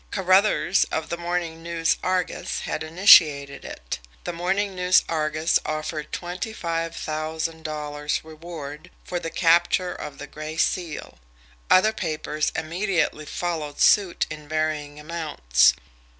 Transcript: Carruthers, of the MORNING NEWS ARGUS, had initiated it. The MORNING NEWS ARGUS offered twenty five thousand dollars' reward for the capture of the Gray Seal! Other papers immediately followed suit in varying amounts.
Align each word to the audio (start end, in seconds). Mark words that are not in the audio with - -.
Carruthers, 0.09 0.83
of 0.85 1.09
the 1.09 1.17
MORNING 1.17 1.61
NEWS 1.61 1.97
ARGUS, 2.01 2.61
had 2.61 2.81
initiated 2.81 3.63
it. 3.63 3.99
The 4.23 4.33
MORNING 4.33 4.73
NEWS 4.73 5.03
ARGUS 5.07 5.59
offered 5.63 6.11
twenty 6.11 6.53
five 6.53 6.95
thousand 6.95 7.61
dollars' 7.61 8.19
reward 8.23 8.89
for 9.03 9.19
the 9.19 9.29
capture 9.29 9.93
of 9.93 10.17
the 10.17 10.25
Gray 10.25 10.57
Seal! 10.57 11.19
Other 11.69 11.93
papers 11.93 12.51
immediately 12.55 13.27
followed 13.27 13.79
suit 13.79 14.25
in 14.31 14.49
varying 14.49 14.99
amounts. 14.99 15.75